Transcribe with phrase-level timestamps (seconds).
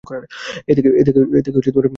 [0.67, 0.89] এ থেকে
[1.45, 1.89] কী শিখলি তুই?